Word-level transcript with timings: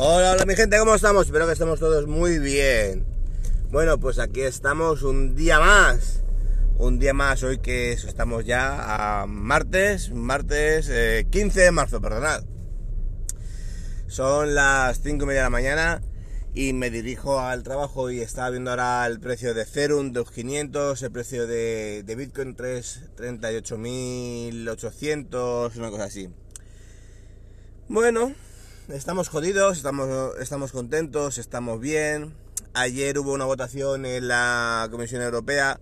Hola, 0.00 0.30
hola 0.30 0.46
mi 0.46 0.54
gente, 0.54 0.78
¿cómo 0.78 0.94
estamos? 0.94 1.26
Espero 1.26 1.44
que 1.44 1.54
estemos 1.54 1.80
todos 1.80 2.06
muy 2.06 2.38
bien. 2.38 3.04
Bueno, 3.72 3.98
pues 3.98 4.20
aquí 4.20 4.42
estamos 4.42 5.02
un 5.02 5.34
día 5.34 5.58
más. 5.58 6.22
Un 6.76 7.00
día 7.00 7.12
más 7.14 7.42
hoy 7.42 7.58
que 7.58 7.94
estamos 7.94 8.44
ya 8.44 9.22
a 9.22 9.26
martes, 9.26 10.12
martes 10.12 10.86
15 10.86 10.92
eh, 11.60 11.64
de 11.64 11.72
marzo, 11.72 12.00
perdonad. 12.00 12.44
Son 14.06 14.54
las 14.54 15.00
5 15.02 15.24
y 15.24 15.26
media 15.26 15.40
de 15.40 15.46
la 15.46 15.50
mañana 15.50 16.00
y 16.54 16.74
me 16.74 16.90
dirijo 16.90 17.40
al 17.40 17.64
trabajo 17.64 18.12
y 18.12 18.20
estaba 18.20 18.50
viendo 18.50 18.70
ahora 18.70 19.04
el 19.04 19.18
precio 19.18 19.52
de 19.52 19.62
Ethereum 19.62 20.12
2500, 20.12 21.02
el 21.02 21.10
precio 21.10 21.48
de, 21.48 22.04
de 22.04 22.14
Bitcoin 22.14 22.54
3, 22.54 23.02
38.800, 23.16 25.76
una 25.76 25.90
cosa 25.90 26.04
así. 26.04 26.28
Bueno, 27.88 28.32
estamos 28.88 29.28
jodidos, 29.28 29.76
estamos, 29.76 30.08
estamos 30.40 30.72
contentos, 30.72 31.38
estamos 31.38 31.78
bien. 31.80 32.34
Ayer 32.72 33.18
hubo 33.18 33.32
una 33.32 33.44
votación 33.44 34.06
en 34.06 34.28
la 34.28 34.88
Comisión 34.90 35.20
Europea 35.20 35.78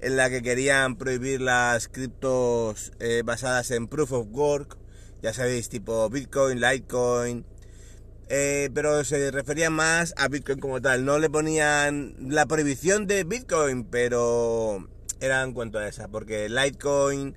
en 0.00 0.16
la 0.16 0.28
que 0.28 0.42
querían 0.42 0.96
prohibir 0.96 1.40
las 1.40 1.88
criptos 1.88 2.92
eh, 3.00 3.22
basadas 3.24 3.70
en 3.70 3.88
Proof 3.88 4.12
of 4.12 4.26
Work, 4.30 4.76
ya 5.22 5.32
sabéis, 5.32 5.68
tipo 5.68 6.08
Bitcoin, 6.10 6.60
Litecoin, 6.60 7.44
eh, 8.28 8.70
pero 8.74 9.04
se 9.04 9.30
referían 9.30 9.72
más 9.72 10.14
a 10.16 10.28
Bitcoin 10.28 10.60
como 10.60 10.80
tal. 10.82 11.04
No 11.04 11.18
le 11.18 11.30
ponían 11.30 12.14
la 12.20 12.46
prohibición 12.46 13.06
de 13.06 13.24
Bitcoin, 13.24 13.84
pero 13.84 14.86
era 15.20 15.42
en 15.42 15.52
cuanto 15.52 15.78
a 15.78 15.88
esa, 15.88 16.08
porque 16.08 16.48
Litecoin 16.48 17.36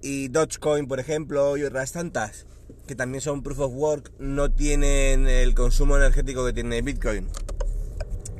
y 0.00 0.28
Dogecoin, 0.28 0.88
por 0.88 0.98
ejemplo, 0.98 1.56
y 1.56 1.62
otras 1.62 1.92
tantas, 1.92 2.46
que 2.86 2.94
también 2.94 3.20
son 3.20 3.42
proof 3.42 3.60
of 3.60 3.72
work, 3.74 4.12
no 4.18 4.50
tienen 4.50 5.28
el 5.28 5.54
consumo 5.54 5.96
energético 5.96 6.44
que 6.44 6.52
tiene 6.52 6.82
Bitcoin. 6.82 7.28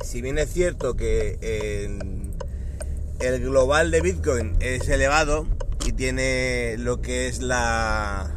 Si 0.03 0.21
bien 0.21 0.39
es 0.39 0.53
cierto 0.53 0.97
que 0.97 1.39
el 3.21 3.41
global 3.41 3.91
de 3.91 4.01
Bitcoin 4.01 4.57
es 4.61 4.89
elevado 4.89 5.47
y 5.87 5.93
tiene 5.93 6.77
lo 6.79 7.01
que 7.01 7.29
es 7.29 7.41
la, 7.41 8.31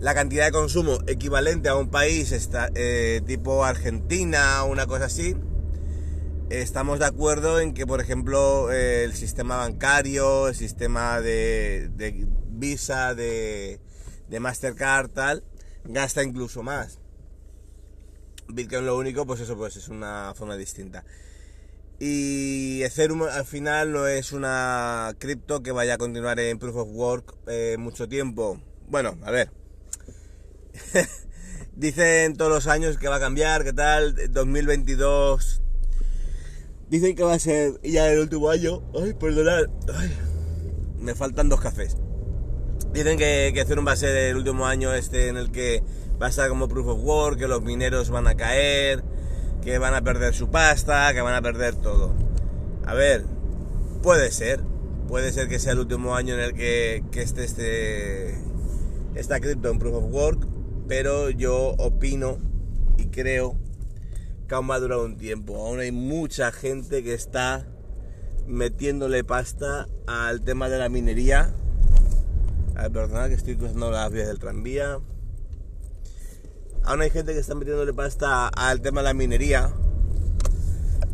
la 0.00 0.14
cantidad 0.14 0.46
de 0.46 0.52
consumo 0.52 0.98
equivalente 1.06 1.68
a 1.68 1.76
un 1.76 1.90
país 1.90 2.32
eh, 2.74 3.20
tipo 3.26 3.64
Argentina 3.64 4.64
o 4.64 4.70
una 4.70 4.86
cosa 4.86 5.06
así, 5.06 5.36
estamos 6.48 6.98
de 6.98 7.06
acuerdo 7.06 7.60
en 7.60 7.74
que, 7.74 7.86
por 7.86 8.00
ejemplo, 8.00 8.72
el 8.72 9.12
sistema 9.14 9.56
bancario, 9.56 10.48
el 10.48 10.54
sistema 10.54 11.20
de, 11.20 11.90
de 11.94 12.26
Visa, 12.48 13.14
de, 13.14 13.80
de 14.28 14.40
Mastercard, 14.40 15.10
tal, 15.10 15.44
gasta 15.84 16.22
incluso 16.22 16.62
más. 16.62 16.98
Bitcoin 18.48 18.86
lo 18.86 18.96
único, 18.96 19.26
pues 19.26 19.40
eso 19.40 19.56
pues 19.56 19.76
es 19.76 19.88
una 19.88 20.32
forma 20.36 20.56
distinta. 20.56 21.04
Y 21.98 22.82
Ethereum 22.82 23.22
al 23.22 23.44
final 23.44 23.92
no 23.92 24.06
es 24.06 24.32
una 24.32 25.14
cripto 25.18 25.62
que 25.62 25.72
vaya 25.72 25.94
a 25.94 25.98
continuar 25.98 26.40
en 26.40 26.58
Proof 26.58 26.76
of 26.76 26.88
Work 26.90 27.36
eh, 27.46 27.76
mucho 27.78 28.08
tiempo. 28.08 28.60
Bueno, 28.88 29.16
a 29.22 29.30
ver. 29.30 29.50
Dicen 31.76 32.36
todos 32.36 32.52
los 32.52 32.66
años 32.66 32.98
que 32.98 33.08
va 33.08 33.16
a 33.16 33.20
cambiar, 33.20 33.64
que 33.64 33.72
tal, 33.72 34.14
2022. 34.30 35.62
Dicen 36.88 37.16
que 37.16 37.22
va 37.22 37.34
a 37.34 37.38
ser 37.38 37.80
ya 37.82 38.10
el 38.10 38.20
último 38.20 38.50
año. 38.50 38.82
Ay, 39.00 39.14
perdonad. 39.14 39.64
me 40.98 41.14
faltan 41.14 41.48
dos 41.48 41.60
cafés. 41.60 41.96
Dicen 42.94 43.18
que, 43.18 43.50
que 43.52 43.62
Ethereum 43.62 43.84
va 43.84 43.90
a 43.90 43.96
ser 43.96 44.16
el 44.16 44.36
último 44.36 44.66
año 44.66 44.94
este 44.94 45.26
en 45.26 45.36
el 45.36 45.50
que 45.50 45.82
va 46.22 46.26
a 46.26 46.28
estar 46.28 46.48
como 46.48 46.68
proof 46.68 46.86
of 46.86 47.00
work, 47.02 47.36
que 47.36 47.48
los 47.48 47.60
mineros 47.60 48.08
van 48.08 48.28
a 48.28 48.36
caer, 48.36 49.02
que 49.64 49.78
van 49.78 49.94
a 49.94 50.02
perder 50.02 50.32
su 50.32 50.48
pasta, 50.48 51.12
que 51.12 51.20
van 51.20 51.34
a 51.34 51.42
perder 51.42 51.74
todo. 51.74 52.14
A 52.86 52.94
ver, 52.94 53.24
puede 54.00 54.30
ser, 54.30 54.60
puede 55.08 55.32
ser 55.32 55.48
que 55.48 55.58
sea 55.58 55.72
el 55.72 55.80
último 55.80 56.14
año 56.14 56.34
en 56.34 56.40
el 56.40 56.54
que, 56.54 57.02
que 57.10 57.22
esté 57.22 57.42
este, 57.42 58.38
esta 59.16 59.40
cripto 59.40 59.70
en 59.70 59.80
proof 59.80 59.94
of 59.96 60.12
work, 60.12 60.46
pero 60.86 61.30
yo 61.30 61.74
opino 61.78 62.38
y 62.96 63.06
creo 63.06 63.58
que 64.46 64.54
aún 64.54 64.70
va 64.70 64.76
a 64.76 64.80
durar 64.80 65.00
un 65.00 65.16
tiempo. 65.16 65.66
Aún 65.66 65.80
hay 65.80 65.90
mucha 65.90 66.52
gente 66.52 67.02
que 67.02 67.14
está 67.14 67.66
metiéndole 68.46 69.24
pasta 69.24 69.88
al 70.06 70.42
tema 70.42 70.68
de 70.68 70.78
la 70.78 70.88
minería 70.88 71.56
a 72.76 72.82
ver, 72.82 72.92
perdonad 72.92 73.28
que 73.28 73.34
estoy 73.34 73.56
cruzando 73.56 73.90
las 73.90 74.10
vías 74.10 74.26
del 74.26 74.38
tranvía. 74.38 74.98
Aún 76.84 77.00
hay 77.00 77.10
gente 77.10 77.32
que 77.32 77.38
está 77.38 77.54
metiéndole 77.54 77.94
pasta 77.94 78.48
al 78.48 78.80
tema 78.80 79.00
de 79.00 79.04
la 79.04 79.14
minería. 79.14 79.72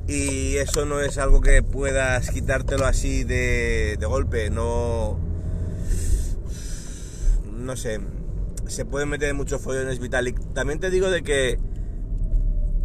Y 0.09 0.56
eso 0.56 0.87
no 0.87 1.00
es 1.00 1.19
algo 1.19 1.41
que 1.41 1.62
puedas 1.62 2.31
quitártelo 2.31 2.87
así 2.87 3.22
de, 3.25 3.97
de 3.99 4.06
golpe. 4.06 4.50
No. 4.50 5.19
No 7.56 7.76
sé. 7.76 8.00
Se 8.66 8.84
pueden 8.84 9.09
meter 9.09 9.32
muchos 9.34 9.60
follones 9.60 10.00
Vitalik. 10.00 10.41
También 10.54 10.81
te 10.81 10.91
digo 10.91 11.10
de 11.10 11.22
que 11.22 11.59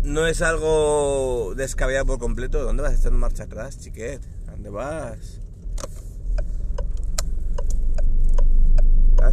no 0.03 0.27
es 0.27 0.41
algo 0.43 1.53
descabellado 1.55 2.05
por 2.05 2.19
completo. 2.19 2.63
¿Dónde 2.63 2.83
vas 2.83 2.99
echando 2.99 3.17
marcha 3.17 3.43
atrás, 3.43 3.79
chiquet? 3.79 4.21
¿Dónde 4.45 4.69
vas? 4.69 5.41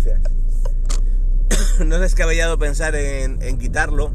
No 1.85 1.97
es 1.97 2.01
descabellado 2.01 2.59
pensar 2.59 2.95
en, 2.95 3.59
quitarlo. 3.59 4.13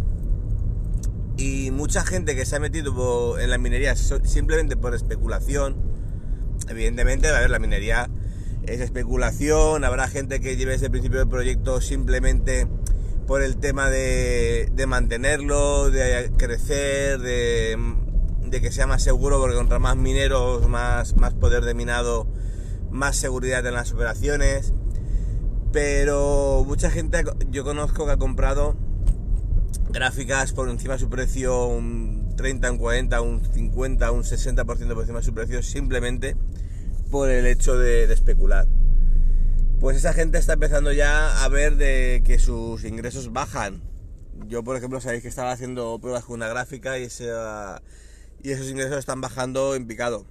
Y 1.38 1.72
mucha 1.72 2.04
gente 2.04 2.36
que 2.36 2.46
se 2.46 2.56
ha 2.56 2.60
metido 2.60 3.38
en 3.40 3.50
la 3.50 3.58
minería 3.58 3.96
simplemente 3.96 4.76
por 4.76 4.96
especulación, 4.96 5.76
evidentemente, 6.68 7.28
a 7.28 7.40
ver, 7.40 7.50
la 7.52 7.60
minería 7.60 8.10
es 8.64 8.82
especulación, 8.82 9.84
habrá 9.84 10.08
gente 10.08 10.40
que 10.40 10.58
lleve 10.58 10.74
ese 10.74 10.90
principio 10.90 11.20
del 11.20 11.30
proyecto 11.30 11.80
simplemente 11.80 12.68
por 13.28 13.44
el 13.44 13.58
tema 13.58 13.90
de, 13.90 14.72
mantenerlo, 14.88 15.92
de 15.92 16.32
crecer, 16.38 17.20
de, 17.20 17.78
que 18.50 18.72
sea 18.72 18.88
más 18.88 19.04
seguro, 19.04 19.40
porque 19.40 19.56
contra 19.56 19.80
más 19.80 19.98
mineros, 19.98 20.68
más, 20.68 21.16
más 21.18 21.34
poder 21.34 21.66
de 21.66 21.74
minado, 21.74 22.26
más 22.90 23.18
seguridad 23.18 23.66
en 23.68 23.74
las 23.74 23.92
operaciones. 23.92 24.74
Pero 25.78 26.64
mucha 26.66 26.90
gente 26.90 27.24
yo 27.52 27.64
conozco 27.64 28.08
que 28.08 28.12
ha 28.14 28.18
comprado 28.18 28.76
gráficas 29.92 30.52
por 30.52 30.70
encima 30.70 30.94
de 30.96 31.00
su 31.00 31.08
precio, 31.08 31.68
un 31.68 32.34
30, 32.36 32.72
un 32.72 32.78
40, 32.80 33.22
un 33.22 33.46
50, 33.46 34.12
un 34.12 34.24
60% 34.24 34.66
por 34.66 35.04
encima 35.04 35.20
de 35.20 35.24
su 35.24 35.36
precio, 35.36 35.62
simplemente 35.62 36.36
por 37.12 37.30
el 37.30 37.46
hecho 37.46 37.78
de, 37.78 38.12
especular. 38.12 38.66
Pues 39.80 39.98
esa 39.98 40.14
gente 40.14 40.40
está 40.40 40.54
empezando 40.54 40.92
ya 40.94 41.44
a 41.44 41.48
ver 41.48 41.76
de 41.76 42.24
que 42.26 42.40
sus 42.40 42.84
ingresos 42.84 43.32
bajan. 43.32 43.84
Yo, 44.48 44.64
por 44.64 44.78
ejemplo, 44.78 45.00
sabéis 45.00 45.22
que 45.22 45.30
estaba 45.30 45.52
haciendo 45.52 46.00
pruebas 46.00 46.24
con 46.24 46.38
una 46.38 46.48
gráfica 46.48 46.98
y, 46.98 47.04
y 47.04 48.50
esos 48.50 48.68
ingresos 48.72 48.98
están 48.98 49.22
bajando 49.22 49.76
en 49.76 49.86
picado 49.86 50.26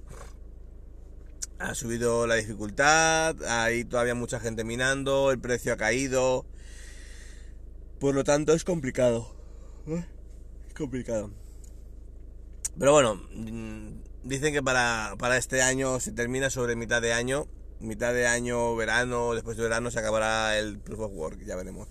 ha 1.59 1.73
subido 1.73 2.27
la 2.27 2.35
dificultad, 2.35 3.35
hay 3.43 3.83
todavía 3.83 4.15
mucha 4.15 4.39
gente 4.39 4.63
minando, 4.63 5.31
el 5.31 5.39
precio 5.39 5.73
ha 5.73 5.77
caído. 5.77 6.45
Por 7.99 8.13
lo 8.13 8.23
tanto 8.23 8.53
es 8.53 8.63
complicado. 8.63 9.35
¿eh? 9.87 10.05
Es 10.67 10.73
complicado. 10.73 11.31
Pero 12.77 12.91
bueno, 12.91 13.15
mm, 13.33 13.89
dicen 14.23 14.53
que 14.53 14.61
para, 14.61 15.15
para 15.17 15.37
este 15.37 15.61
año 15.61 15.99
se 15.99 16.11
termina 16.11 16.49
sobre 16.49 16.75
mitad 16.75 17.01
de 17.01 17.13
año. 17.13 17.47
Mitad 17.79 18.13
de 18.13 18.27
año, 18.27 18.75
verano, 18.75 19.33
después 19.33 19.57
de 19.57 19.63
verano 19.63 19.91
se 19.91 19.99
acabará 19.99 20.57
el 20.57 20.79
Proof 20.79 20.99
of 20.99 21.11
Work, 21.13 21.43
ya 21.45 21.55
veremos. 21.55 21.87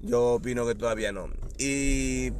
Yo 0.00 0.34
opino 0.34 0.66
que 0.66 0.74
todavía 0.74 1.12
no. 1.12 1.28
Y 1.58 2.32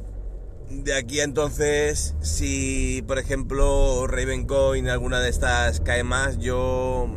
de 0.69 0.93
aquí 0.95 1.21
entonces, 1.21 2.15
si 2.21 3.03
por 3.07 3.19
ejemplo 3.19 4.07
Ravencoin, 4.07 4.89
alguna 4.89 5.19
de 5.19 5.29
estas 5.29 5.79
cae 5.79 6.03
más, 6.03 6.37
yo 6.39 7.07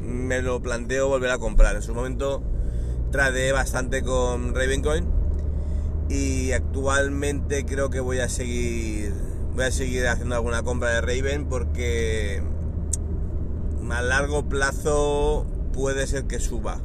me 0.00 0.42
lo 0.42 0.60
planteo 0.60 1.08
volver 1.08 1.30
a 1.30 1.38
comprar. 1.38 1.76
En 1.76 1.82
su 1.82 1.94
momento 1.94 2.42
tradeé 3.10 3.52
bastante 3.52 4.02
con 4.02 4.54
Ravencoin 4.54 5.04
y 6.08 6.52
actualmente 6.52 7.64
creo 7.64 7.90
que 7.90 8.00
voy 8.00 8.20
a 8.20 8.28
seguir 8.28 9.12
voy 9.54 9.64
a 9.64 9.70
seguir 9.70 10.06
haciendo 10.06 10.36
alguna 10.36 10.62
compra 10.62 10.90
de 10.90 11.00
Raven 11.00 11.46
porque 11.46 12.42
a 13.90 14.02
largo 14.02 14.48
plazo 14.48 15.46
puede 15.72 16.06
ser 16.06 16.24
que 16.24 16.38
suba 16.38 16.80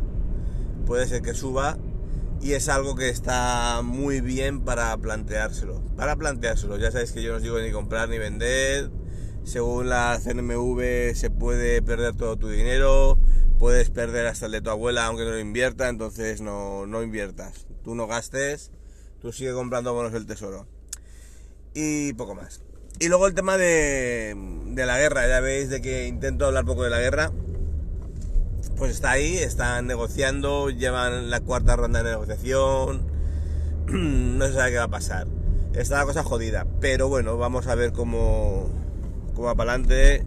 puede 0.85 1.07
ser 1.07 1.21
que 1.21 1.33
suba 1.33 1.77
y 2.43 2.53
es 2.53 2.69
algo 2.69 2.95
que 2.95 3.09
está 3.09 3.81
muy 3.83 4.21
bien 4.21 4.61
para 4.61 4.95
planteárselo 4.97 5.81
para 5.95 6.15
planteárselo 6.15 6.77
ya 6.77 6.91
sabéis 6.91 7.11
que 7.11 7.23
yo 7.23 7.31
no 7.31 7.37
os 7.37 7.43
digo 7.43 7.59
ni 7.59 7.71
comprar 7.71 8.09
ni 8.09 8.17
vender 8.17 8.91
según 9.43 9.89
la 9.89 10.19
CNMV 10.23 11.15
se 11.15 11.29
puede 11.29 11.81
perder 11.81 12.15
todo 12.15 12.37
tu 12.37 12.49
dinero 12.49 13.17
puedes 13.57 13.89
perder 13.89 14.27
hasta 14.27 14.45
el 14.45 14.51
de 14.51 14.61
tu 14.61 14.69
abuela 14.69 15.05
aunque 15.05 15.23
no 15.23 15.31
lo 15.31 15.39
invierta 15.39 15.89
entonces 15.89 16.41
no, 16.41 16.85
no 16.85 17.01
inviertas 17.01 17.65
tú 17.83 17.95
no 17.95 18.07
gastes 18.07 18.71
tú 19.23 19.31
sigue 19.31 19.53
comprando 19.53 19.93
bonos 19.93 20.11
del 20.11 20.25
tesoro. 20.25 20.67
Y 21.73 22.11
poco 22.13 22.35
más. 22.35 22.61
Y 22.99 23.07
luego 23.07 23.25
el 23.25 23.33
tema 23.33 23.57
de, 23.57 24.35
de 24.67 24.85
la 24.85 24.99
guerra, 24.99 25.27
ya 25.27 25.39
veis 25.39 25.69
de 25.69 25.81
que 25.81 26.07
intento 26.07 26.45
hablar 26.45 26.65
poco 26.65 26.83
de 26.83 26.89
la 26.89 26.99
guerra. 26.99 27.31
Pues 28.77 28.91
está 28.91 29.11
ahí, 29.11 29.37
están 29.37 29.85
negociando, 29.85 30.69
llevan 30.69 31.29
la 31.29 31.41
cuarta 31.41 31.75
ronda 31.75 32.01
de 32.01 32.11
negociación. 32.11 33.03
no 33.87 34.47
se 34.47 34.53
sabe 34.53 34.71
qué 34.71 34.77
va 34.77 34.83
a 34.83 34.89
pasar. 34.89 35.27
Está 35.73 35.97
la 35.97 36.05
cosa 36.05 36.23
jodida, 36.23 36.65
pero 36.79 37.07
bueno, 37.07 37.37
vamos 37.37 37.67
a 37.67 37.75
ver 37.75 37.93
cómo, 37.93 38.69
cómo 39.35 39.47
va 39.47 39.55
para 39.55 39.73
adelante. 39.73 40.25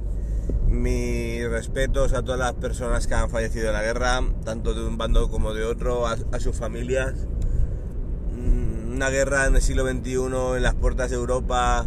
Mis 0.69 1.48
respetos 1.48 2.12
a 2.12 2.22
todas 2.22 2.38
las 2.38 2.54
personas 2.54 3.06
que 3.06 3.14
han 3.14 3.31
fallecido 3.31 3.69
en 3.69 3.72
la 3.72 3.82
guerra, 3.82 4.22
tanto 4.44 4.75
de 4.75 4.87
un 4.87 4.96
bando 4.96 5.31
como 5.31 5.52
de 5.54 5.64
otro, 5.64 6.06
a, 6.06 6.16
sus 6.40 6.56
familias 6.56 7.14
una 8.96 9.10
guerra 9.10 9.46
en 9.46 9.54
el 9.56 9.60
siglo 9.60 9.87
XXI 9.87 10.56
en 10.56 10.62
las 10.62 10.75
puertas 10.75 11.10
de 11.10 11.16
Europa, 11.16 11.87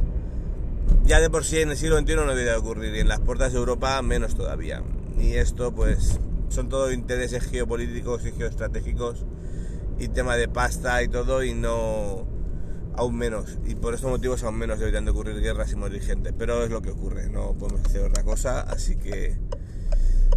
ya 1.05 1.19
de 1.19 1.29
por 1.31 1.43
sí 1.43 1.59
en 1.59 1.71
el 1.71 1.77
siglo 1.77 1.97
XXI 1.97 2.15
no 2.17 2.27
debería 2.27 2.55
ocurrir 2.55 2.93
y 2.93 2.99
en 2.99 3.07
las 3.07 3.19
puertas 3.19 3.51
de 3.51 3.57
Europa 3.57 3.99
menos 4.03 4.35
todavía. 4.35 4.83
Y 5.19 5.33
esto 5.33 5.73
pues 5.73 6.19
son 6.49 6.69
todo 6.69 6.91
intereses 6.91 7.43
geopolíticos 7.45 8.25
y 8.25 8.31
geoestratégicos 8.31 9.25
y 9.99 10.07
tema 10.07 10.35
de 10.35 10.47
pasta 10.47 11.01
y 11.03 11.07
todo 11.07 11.43
y 11.43 11.53
no 11.53 12.25
aún 12.95 13.17
menos. 13.17 13.57
Y 13.65 13.75
por 13.75 13.93
estos 13.93 14.09
motivos 14.09 14.43
aún 14.43 14.57
menos 14.57 14.79
deberían 14.79 15.05
de 15.05 15.11
ocurrir 15.11 15.39
guerras 15.39 15.71
y 15.71 15.75
morir 15.75 16.01
gente. 16.01 16.33
Pero 16.33 16.63
es 16.63 16.69
lo 16.69 16.81
que 16.81 16.91
ocurre, 16.91 17.29
no 17.29 17.53
podemos 17.53 17.85
hacer 17.85 18.03
otra 18.03 18.23
cosa, 18.23 18.61
así 18.61 18.95
que 18.97 19.37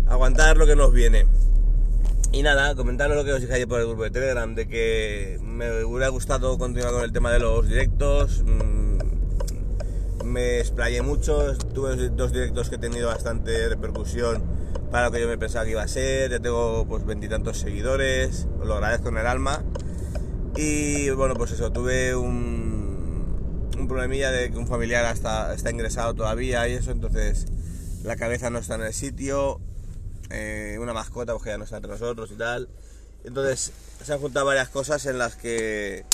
aguantar 0.06 0.56
lo 0.56 0.66
que 0.66 0.76
nos 0.76 0.92
viene. 0.92 1.26
Y 2.32 2.42
nada, 2.42 2.74
comentaros 2.74 3.16
lo 3.16 3.24
que 3.24 3.32
os 3.32 3.40
dije 3.40 3.54
ayer 3.54 3.68
por 3.68 3.80
el 3.80 3.86
grupo 3.86 4.04
de 4.04 4.10
Telegram, 4.10 4.54
de 4.54 4.66
que 4.66 5.38
me 5.42 5.84
hubiera 5.84 6.08
gustado 6.08 6.56
continuar 6.56 6.92
con 6.92 7.04
el 7.04 7.12
tema 7.12 7.30
de 7.30 7.40
los 7.40 7.68
directos. 7.68 8.42
Mm, 8.42 10.24
me 10.24 10.60
explayé 10.60 11.02
mucho, 11.02 11.54
tuve 11.74 12.08
dos 12.08 12.32
directos 12.32 12.70
que 12.70 12.76
he 12.76 12.78
tenido 12.78 13.08
bastante 13.08 13.68
repercusión 13.68 14.61
para 14.92 15.06
lo 15.06 15.12
que 15.12 15.20
yo 15.20 15.26
me 15.26 15.38
pensaba 15.38 15.64
que 15.64 15.72
iba 15.72 15.82
a 15.82 15.88
ser. 15.88 16.30
Ya 16.30 16.38
tengo 16.38 16.86
pues 16.86 17.04
veintitantos 17.04 17.58
seguidores, 17.58 18.46
os 18.60 18.66
lo 18.66 18.74
agradezco 18.74 19.08
en 19.08 19.16
el 19.16 19.26
alma. 19.26 19.64
Y 20.54 21.10
bueno, 21.10 21.34
pues 21.34 21.50
eso, 21.50 21.72
tuve 21.72 22.14
un, 22.14 23.70
un 23.76 23.88
problemilla 23.88 24.30
de 24.30 24.50
que 24.50 24.58
un 24.58 24.68
familiar 24.68 25.04
está, 25.12 25.54
está 25.54 25.70
ingresado 25.70 26.14
todavía 26.14 26.68
y 26.68 26.74
eso, 26.74 26.90
entonces 26.90 27.46
la 28.04 28.16
cabeza 28.16 28.50
no 28.50 28.58
está 28.58 28.74
en 28.74 28.82
el 28.82 28.92
sitio 28.92 29.60
eh, 30.30 30.76
una 30.80 30.92
mascota, 30.92 31.32
porque 31.32 31.50
ya 31.50 31.58
no 31.58 31.64
está 31.64 31.76
entre 31.76 31.92
nosotros 31.92 32.30
y 32.30 32.36
tal. 32.36 32.68
Entonces 33.24 33.72
se 34.04 34.12
han 34.12 34.18
juntado 34.18 34.46
varias 34.46 34.68
cosas 34.68 35.06
en 35.06 35.18
las 35.18 35.36
que 35.36 36.04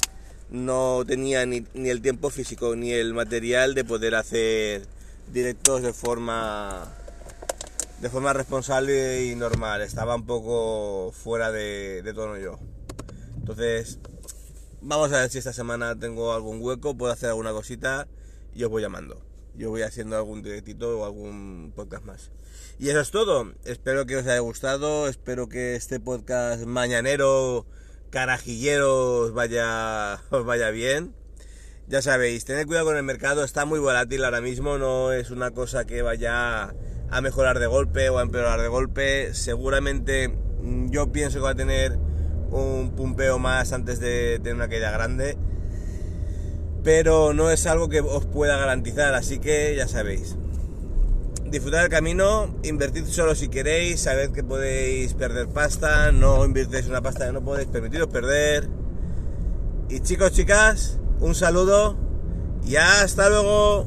no 0.50 1.04
tenía 1.06 1.46
ni, 1.46 1.64
el 1.74 2.00
tiempo 2.00 2.30
físico 2.30 2.76
ni 2.76 2.92
el 2.92 3.12
material 3.12 3.74
de 3.74 3.84
poder 3.84 4.14
hacer 4.14 4.86
directos 5.32 5.82
de 5.82 5.92
forma 5.92 6.92
de 8.00 8.10
forma 8.10 8.32
responsable 8.32 9.24
y 9.24 9.34
normal. 9.34 9.82
Estaba 9.82 10.14
un 10.14 10.26
poco 10.26 11.12
fuera 11.12 11.50
de, 11.50 12.02
de 12.02 12.14
tono 12.14 12.38
yo. 12.38 12.58
Entonces, 13.36 13.98
vamos 14.80 15.12
a 15.12 15.20
ver 15.20 15.30
si 15.30 15.38
esta 15.38 15.52
semana 15.52 15.98
tengo 15.98 16.32
algún 16.32 16.60
hueco, 16.60 16.96
puedo 16.96 17.12
hacer 17.12 17.30
alguna 17.30 17.52
cosita 17.52 18.08
y 18.54 18.64
os 18.64 18.70
voy 18.70 18.82
llamando. 18.82 19.22
Yo 19.54 19.70
voy 19.70 19.82
haciendo 19.82 20.16
algún 20.16 20.42
directito 20.42 21.00
o 21.00 21.04
algún 21.04 21.72
podcast 21.74 22.04
más. 22.04 22.30
Y 22.78 22.90
eso 22.90 23.00
es 23.00 23.10
todo. 23.10 23.52
Espero 23.64 24.06
que 24.06 24.16
os 24.16 24.26
haya 24.26 24.38
gustado. 24.38 25.08
Espero 25.08 25.48
que 25.48 25.74
este 25.74 25.98
podcast 25.98 26.64
mañanero, 26.64 27.66
carajillero, 28.10 29.22
os 29.22 29.32
vaya, 29.32 30.22
os 30.30 30.44
vaya 30.44 30.70
bien. 30.70 31.12
Ya 31.88 32.02
sabéis, 32.02 32.44
tened 32.44 32.66
cuidado 32.66 32.86
con 32.86 32.96
el 32.96 33.02
mercado. 33.02 33.42
Está 33.42 33.64
muy 33.64 33.80
volátil 33.80 34.24
ahora 34.24 34.40
mismo. 34.40 34.78
No 34.78 35.12
es 35.12 35.30
una 35.30 35.50
cosa 35.50 35.86
que 35.86 36.02
vaya 36.02 36.72
a 37.10 37.20
mejorar 37.20 37.58
de 37.58 37.66
golpe 37.66 38.08
o 38.10 38.18
a 38.18 38.22
empeorar 38.22 38.60
de 38.60 38.68
golpe. 38.68 39.34
Seguramente 39.34 40.28
mm, 40.28 40.90
yo 40.90 41.12
pienso 41.12 41.38
que 41.38 41.44
va 41.44 41.50
a 41.50 41.54
tener 41.54 41.98
un 42.50 42.92
pumpeo 42.96 43.38
más 43.38 43.72
antes 43.72 44.00
de 44.00 44.38
tener 44.38 44.54
una 44.54 44.68
caída 44.68 44.90
grande. 44.90 45.36
Pero 46.84 47.34
no 47.34 47.50
es 47.50 47.66
algo 47.66 47.88
que 47.88 48.00
os 48.00 48.26
pueda 48.26 48.56
garantizar. 48.56 49.14
Así 49.14 49.38
que 49.38 49.74
ya 49.76 49.88
sabéis 49.88 50.36
disfrutar 51.50 51.84
el 51.84 51.90
camino, 51.90 52.54
invertid 52.62 53.06
solo 53.06 53.34
si 53.34 53.48
queréis, 53.48 54.00
sabed 54.00 54.32
que 54.32 54.44
podéis 54.44 55.14
perder 55.14 55.48
pasta, 55.48 56.12
no 56.12 56.44
invirtéis 56.44 56.88
una 56.88 57.00
pasta 57.00 57.26
que 57.26 57.32
no 57.32 57.42
podéis 57.42 57.68
permitiros 57.68 58.08
perder. 58.08 58.68
Y 59.88 60.00
chicos, 60.00 60.32
chicas, 60.32 60.98
un 61.20 61.34
saludo 61.34 61.96
y 62.66 62.76
hasta 62.76 63.28
luego. 63.28 63.86